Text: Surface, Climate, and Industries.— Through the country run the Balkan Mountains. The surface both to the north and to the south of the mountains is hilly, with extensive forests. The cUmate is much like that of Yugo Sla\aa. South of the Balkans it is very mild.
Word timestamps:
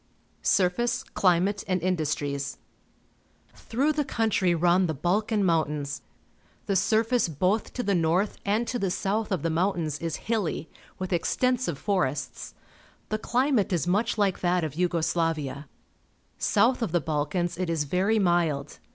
Surface, 0.41 1.03
Climate, 1.03 1.63
and 1.67 1.79
Industries.— 1.79 2.57
Through 3.69 3.93
the 3.93 4.03
country 4.03 4.55
run 4.55 4.87
the 4.87 4.95
Balkan 4.95 5.43
Mountains. 5.45 6.01
The 6.65 6.75
surface 6.75 7.29
both 7.29 7.71
to 7.73 7.83
the 7.83 7.93
north 7.93 8.39
and 8.43 8.65
to 8.69 8.79
the 8.79 8.89
south 8.89 9.31
of 9.31 9.43
the 9.43 9.51
mountains 9.51 9.99
is 9.99 10.15
hilly, 10.25 10.71
with 10.97 11.13
extensive 11.13 11.77
forests. 11.77 12.55
The 13.09 13.19
cUmate 13.19 13.71
is 13.71 13.85
much 13.85 14.17
like 14.17 14.39
that 14.39 14.63
of 14.63 14.73
Yugo 14.75 15.01
Sla\aa. 15.01 15.65
South 16.39 16.81
of 16.81 16.93
the 16.93 16.99
Balkans 16.99 17.59
it 17.59 17.69
is 17.69 17.83
very 17.83 18.17
mild. 18.17 18.79